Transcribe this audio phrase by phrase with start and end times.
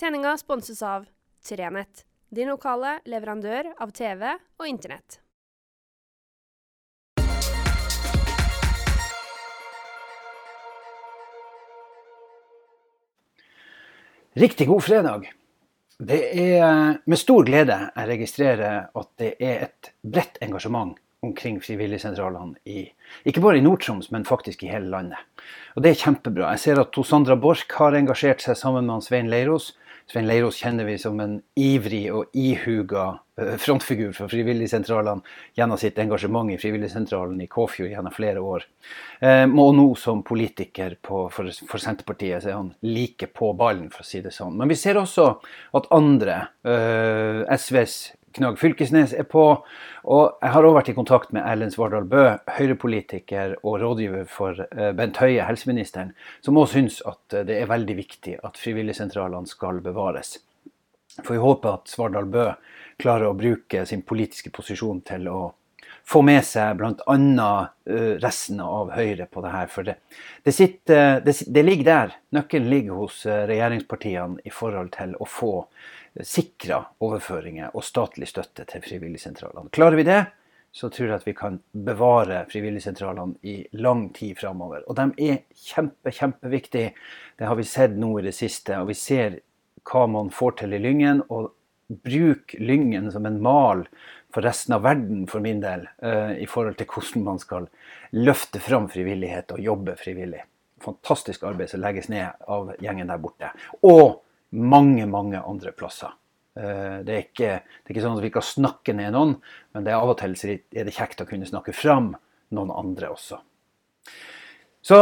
[0.00, 1.04] Sendinga sponses av
[1.48, 4.24] Trenett, din lokale leverandør av TV
[4.58, 5.20] og Internett.
[14.34, 15.30] Riktig god fredag.
[16.02, 22.58] Det er med stor glede jeg registrerer at det er et bredt engasjement omkring frivilligsentralene,
[22.68, 22.88] i,
[23.24, 25.22] ikke bare i Nord-Troms, men faktisk i hele landet.
[25.78, 26.50] Og Det er kjempebra.
[26.54, 29.72] Jeg ser at Sandra Borch har engasjert seg sammen med Svein Leiros.
[30.10, 33.06] Svein Leiros kjenner vi som en ivrig og ihuga
[33.40, 35.24] eh, frontfigur for frivilligsentralene
[35.56, 38.66] gjennom sitt engasjement i frivilligsentralen i Kåfjord gjennom flere år.
[39.24, 43.88] Eh, og nå som politiker på, for, for, Senterpartiet så er han like på ballen,
[43.94, 44.58] for å si det sånn.
[44.60, 45.30] Men vi ser også
[45.80, 46.36] at andre,
[46.68, 47.96] eh, SVs
[48.34, 49.44] Knag Fylkesnes er på.
[50.10, 52.24] Og jeg har òg vært i kontakt med Erlend Svardal Bø,
[52.56, 57.70] Høyre-politiker og rådgiver for eh, Bent Høie, helseministeren, som òg syns at eh, det er
[57.70, 60.36] veldig viktig at frivilligsentralene skal bevares.
[61.20, 62.48] For vi håper at Svardal Bø
[62.98, 65.40] klarer å bruke sin politiske posisjon til å
[66.04, 67.50] få med seg bl.a.
[67.86, 69.70] Eh, resten av Høyre på det her.
[69.70, 70.00] For det,
[70.42, 72.16] det, sitter, det, det ligger der.
[72.34, 75.54] Nøkkelen ligger hos regjeringspartiene i forhold til å få
[76.22, 79.72] sikra overføringer og statlig støtte til frivilligsentralene.
[79.74, 80.20] Klarer vi det,
[80.74, 84.82] så tror jeg at vi kan bevare frivilligsentralene i lang tid framover.
[84.90, 86.94] Og de er kjempe, kjempeviktige.
[87.38, 88.80] Det har vi sett nå i det siste.
[88.82, 89.38] Og vi ser
[89.86, 91.22] hva man får til i Lyngen.
[91.30, 91.52] Og
[92.02, 93.84] bruk Lyngen som en mal
[94.34, 97.68] for resten av verden, for min del, uh, i forhold til hvordan man skal
[98.18, 100.42] løfte fram frivillighet og jobbe frivillig.
[100.82, 103.52] Fantastisk arbeid som legges ned av gjengen der borte.
[103.86, 104.23] Og
[104.54, 106.14] mange, mange andre plasser.
[106.54, 109.36] Eh, det er, ikke, det er ikke sånn at vi kan snakke ned noen,
[109.74, 112.12] men det er av og til er det kjekt å kunne snakke fram
[112.54, 113.40] noen andre også.
[114.84, 115.00] Så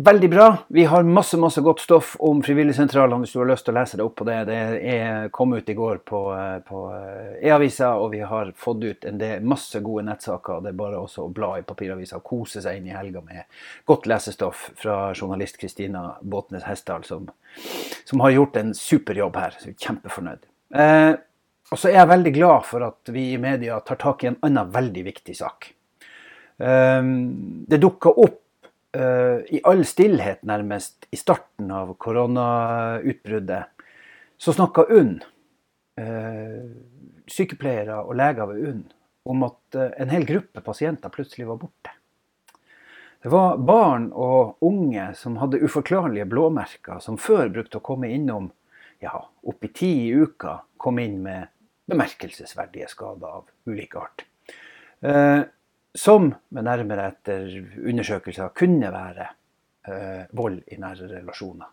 [0.00, 0.56] Veldig bra.
[0.68, 3.98] Vi har masse masse godt stoff om frivilligsentralene hvis du har lyst til å lese
[3.98, 4.36] deg opp på det.
[4.46, 4.58] Det
[4.92, 9.08] er, kom ut i går på, eh, på eh, e-avisa, og vi har fått ut
[9.10, 10.62] en del, masse gode nettsaker.
[10.62, 13.42] Det er bare også å bla i papiravisa og kose seg inn i helga med
[13.90, 17.26] godt lesestoff fra journalist Kristina Båtnes Hesdal, som,
[18.04, 19.58] som, har gjort en super jobb her.
[19.58, 20.46] Så kjempefornøyd.
[20.78, 21.12] Eh,
[21.74, 24.44] og så er jeg veldig glad for at vi i media tar tak i en
[24.46, 25.72] annen veldig viktig sak.
[26.62, 27.16] Eh,
[27.66, 28.44] det dukka opp
[28.96, 33.78] i all stillhet, nærmest, i starten av koronautbruddet,
[34.38, 35.18] så snakka UNN,
[36.00, 36.70] uh,
[37.28, 38.84] sykepleiere og leger ved UNN,
[39.28, 41.94] om at uh, en hel gruppe pasienter plutselig var borte.
[43.18, 48.52] Det var barn og unge som hadde uforklarlige blåmerker, som før brukte å komme innom
[49.02, 51.50] ja, oppi ti i uka, kom inn med
[51.90, 54.22] bemerkelsesverdige skader av ulik art.
[55.98, 57.48] Som med nærmere etter
[57.82, 59.24] undersøkelser kunne være
[59.88, 61.66] eh, vold i nære relasjoner.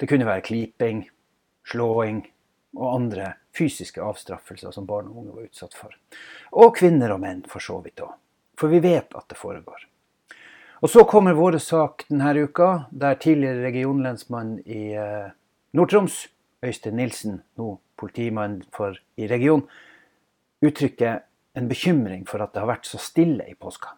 [0.00, 1.04] Det kunne være kliping,
[1.70, 2.24] slåing
[2.74, 5.94] og andre fysiske avstraffelser som barn og unge var utsatt for.
[6.58, 8.16] Og kvinner og menn for så vidt òg.
[8.58, 9.86] For vi vet at det foregår.
[10.82, 15.30] Og så kommer vår sak denne uka, der tidligere regionlensmann i eh,
[15.78, 16.24] Nord-Troms,
[16.64, 19.62] Øystein Nilsen, nå politimann for, i region,
[20.64, 21.22] uttrykker
[21.54, 23.94] en bekymring for at det har vært så stille i påska.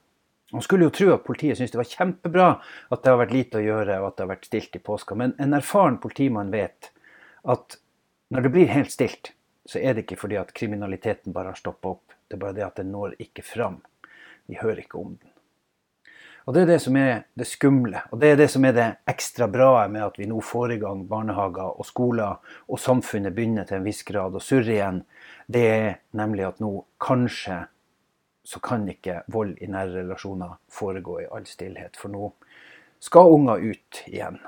[0.53, 2.49] Man skulle jo tro at politiet syntes det var kjempebra
[2.95, 5.17] at det har vært lite å gjøre og at det har vært stilt i påska,
[5.19, 6.93] men en erfaren politimann vet
[7.47, 7.79] at
[8.31, 9.33] når det blir helt stilt,
[9.67, 12.15] så er det ikke fordi at kriminaliteten bare har stoppa opp.
[12.27, 13.81] Det er bare det at den når ikke fram.
[14.47, 15.36] Vi hører ikke om den.
[16.47, 18.87] Og Det er det som er det skumle, og det er det som er det
[19.11, 22.37] ekstra bra med at vi nå får i gang barnehager og skoler,
[22.71, 25.01] og samfunnet begynner til en viss grad å surre igjen.
[25.51, 26.71] Det er nemlig at nå
[27.03, 27.65] kanskje
[28.47, 31.99] så kan ikke vold i nære relasjoner foregå i all stillhet.
[31.99, 32.29] For nå
[33.03, 34.39] skal unger ut igjen.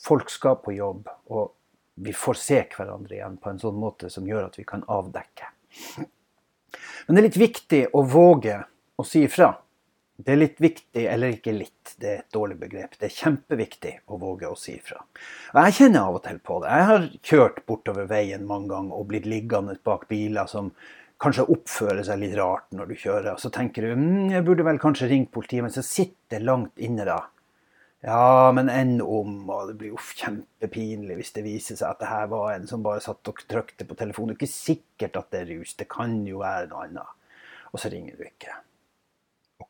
[0.00, 1.52] Folk skal på jobb, og
[2.00, 5.52] vi får se hverandre igjen på en sånn måte som gjør at vi kan avdekke.
[7.04, 8.62] Men det er litt viktig å våge
[8.96, 9.52] å si ifra.
[10.22, 12.96] Det er litt viktig, eller ikke litt, det er et dårlig begrep.
[12.98, 15.00] Det er kjempeviktig å våge å si ifra.
[15.56, 16.72] Jeg kjenner av og til på det.
[16.76, 20.70] Jeg har kjørt bortover veien mange ganger og blitt liggende bak biler som
[21.22, 23.30] kanskje oppfører seg litt rart når du kjører.
[23.34, 26.46] Og så tenker du mm, jeg burde vel kanskje ringt politiet, men så sitter det
[26.46, 27.20] langt inne da.
[28.02, 32.10] Ja, men enn om, og det blir jo kjempepinlig hvis det viser seg at det
[32.10, 34.34] her var en som bare satt og trykte på telefonen.
[34.34, 37.38] Det er ikke sikkert at det er rus, det kan jo være noe annet.
[37.70, 38.58] Og så ringer du ikke.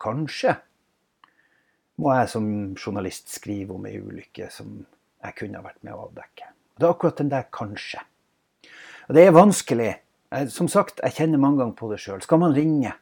[0.02, 0.56] Kanskje
[2.02, 4.80] må jeg som journalist skrive om ei ulykke som
[5.22, 6.48] jeg kunne ha vært med å avdekke.
[6.78, 8.02] Det er akkurat den der 'kanskje'.
[9.08, 9.94] Og Det er vanskelig.
[10.48, 12.22] Som sagt, jeg kjenner mange ganger på det sjøl.
[12.22, 12.94] Skal man ringe?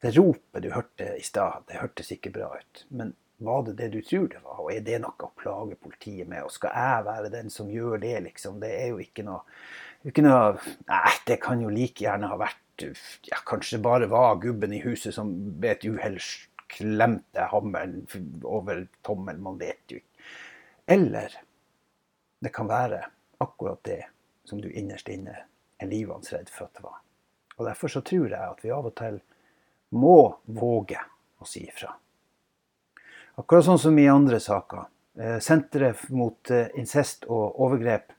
[0.00, 2.84] Det ropet du hørte i stad, det hørtes ikke bra ut.
[2.90, 4.60] Men var det det du tror det var?
[4.62, 6.42] Og er det noe å plage politiet med?
[6.46, 8.60] Og skal jeg være den som gjør det, liksom?
[8.60, 9.42] Det er jo ikke noe,
[10.06, 10.56] ikke noe
[10.88, 14.82] Nei, det kan jo like gjerne ha vært ja, Kanskje det bare var gubben i
[14.82, 16.18] huset som ved et uhell
[16.68, 18.06] klemte hammeren
[18.44, 19.42] over tommelen.
[19.42, 20.28] Man vet jo ikke.
[20.88, 21.34] Eller
[22.40, 23.02] det kan være
[23.42, 24.02] akkurat det
[24.48, 25.36] som du innerst inne
[25.78, 27.00] er livende redd for at det var.
[27.58, 29.18] Og Derfor så tror jeg at vi av og til
[29.98, 31.00] må våge
[31.38, 31.90] å si ifra.
[33.38, 34.88] Akkurat sånn som i andre saker.
[35.18, 38.12] Eh, senteret mot eh, incest og overgrep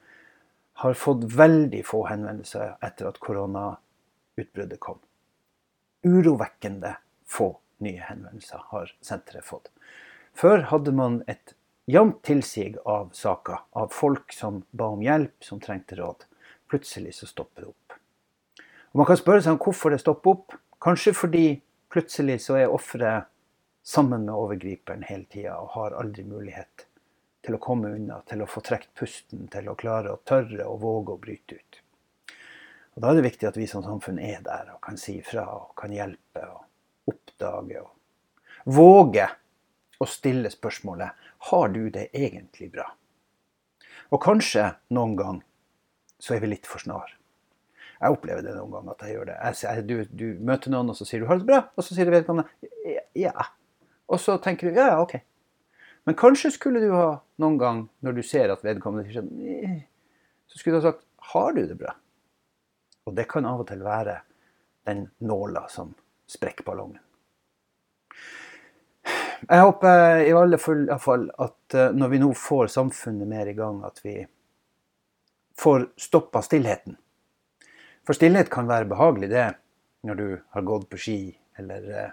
[0.84, 3.20] har fått veldig få henvendelser etter at
[4.40, 5.00] koronautbruddet kom.
[6.04, 6.98] Urovekkende
[7.28, 9.70] få nye henvendelser har senteret fått.
[10.34, 11.56] Før hadde man et
[11.86, 16.26] jevnt tilsig av saker, av folk som ba om hjelp, som trengte råd.
[16.70, 17.94] Plutselig så stopper det opp.
[18.92, 20.56] Og man kan spørre seg om hvorfor det stopper opp.
[20.80, 21.60] Kanskje fordi
[21.92, 23.28] plutselig så er offeret
[23.84, 26.86] sammen med overgriperen hele tida og har aldri mulighet
[27.44, 30.82] til å komme unna, til å få trukket pusten, til å klare å tørre og
[30.84, 31.82] våge å bryte ut.
[32.96, 35.46] Og Da er det viktig at vi som samfunn er der og kan si ifra
[35.56, 37.82] og kan hjelpe og oppdage.
[37.82, 37.96] og
[38.66, 39.28] Våge
[40.00, 42.88] å stille spørsmålet har du det egentlig bra.
[44.10, 45.40] Og kanskje noen gang
[46.20, 47.16] så er vi litt for snar.
[48.00, 49.38] Jeg opplever det noen ganger at jeg gjør det.
[49.60, 52.12] Jeg, du, du, møter noen, og så sier du 'har det bra', og så sier
[52.12, 52.48] vedkommende
[53.16, 53.50] 'ja'.
[54.08, 55.20] Og så tenker du ja, OK.
[56.06, 59.84] Men kanskje skulle du ha noen gang, når du ser at vedkommende sier sånn
[60.48, 61.94] Så skulle du ha sagt har du det bra?
[63.10, 64.20] Og det kan av og til være
[64.86, 65.96] den nåla som
[66.30, 67.02] sprekker ballongen.
[69.50, 73.80] Jeg håper i alle fall at eh, når vi nå får samfunnet mer i gang,
[73.88, 74.18] at vi
[75.58, 76.98] får stoppa stillheten.
[78.06, 79.48] For stillhet kan være behagelig, det,
[80.04, 81.20] når du har gått på ski
[81.60, 82.12] eller eh,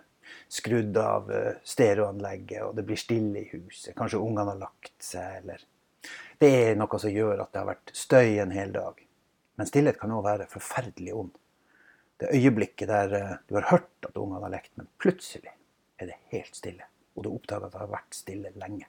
[0.49, 3.95] skrudd av eh, stereoanlegget, og det blir stille i huset.
[3.99, 5.67] Kanskje ungene har lagt seg, eller
[6.39, 9.06] Det er noe som gjør at det har vært støy en hel dag.
[9.57, 11.33] Men stillhet kan òg være forferdelig ond.
[12.21, 15.53] Det øyeblikket der eh, du har hørt at ungene har lekt, men plutselig
[16.01, 16.89] er det helt stille.
[17.17, 18.89] Og du oppdager at det har vært stille lenge.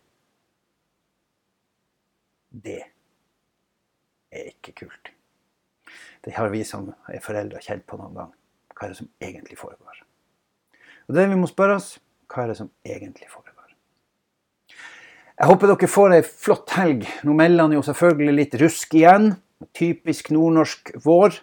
[2.51, 2.81] Det
[4.31, 5.11] er ikke kult.
[6.23, 8.31] Det har vi som er foreldre kjent på noen gang.
[8.75, 10.03] Hva er det som egentlig foregår?
[11.07, 11.93] Og det vi må spørre oss,
[12.27, 13.53] hva er det som egentlig foregår?
[15.37, 17.05] Jeg håper dere får ei flott helg.
[17.27, 19.35] Nå melder han jo selvfølgelig litt rusk igjen.
[19.77, 21.39] Typisk nordnorsk vår.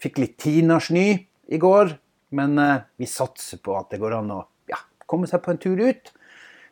[0.00, 1.06] Fikk litt tinasnø
[1.50, 1.92] i går,
[2.36, 4.78] men eh, vi satser på at det går an å ja,
[5.10, 6.12] komme seg på en tur ut.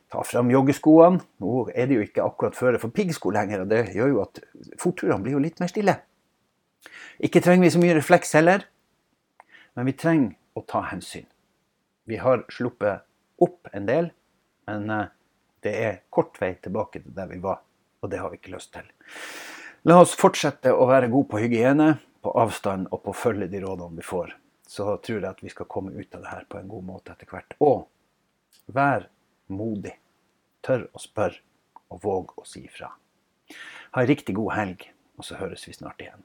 [0.08, 1.20] Ta fram joggeskoene.
[1.42, 4.40] Nå er det jo ikke akkurat føre for piggsko lenger, og det gjør jo at
[4.80, 5.98] fotturene blir jo litt mer stille.
[7.18, 8.64] Ikke trenger vi så mye refleks heller,
[9.76, 11.26] men vi trenger å ta hensyn.
[12.08, 13.04] Vi har sluppet
[13.42, 14.12] opp en del,
[14.70, 15.10] men eh,
[15.66, 17.60] det er kort vei tilbake til der vi var,
[18.00, 18.86] og det har vi ikke lyst til.
[19.88, 23.62] La oss fortsette å være gode på hygiene, på avstand og på å følge de
[23.62, 24.34] rådene vi får.
[24.68, 27.14] Så tror jeg at vi skal komme ut av det her på en god måte
[27.14, 27.54] etter hvert.
[27.64, 27.86] Og
[28.76, 29.06] vær
[29.48, 29.94] modig.
[30.60, 31.40] Tør å spørre,
[31.88, 32.90] og våg å si ifra.
[33.94, 34.84] Ha en riktig god helg,
[35.16, 36.20] og så høres vi snart igjen.